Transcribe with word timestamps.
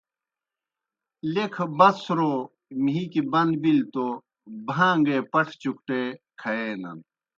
لیکھہ 1.33 1.65
بڅَھرو 1.77 2.33
مِھیکی 2.83 3.21
بن 3.31 3.49
بلیْ 3.61 3.83
توْ 3.93 4.07
بھان٘گے 4.67 5.17
پٹھہ 5.31 5.57
چُکٹے 5.61 6.01
کھیَینَن۔ 6.39 6.97